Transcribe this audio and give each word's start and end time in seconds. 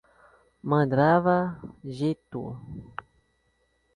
mandriva, 0.69 1.35
gentoo 1.95 2.51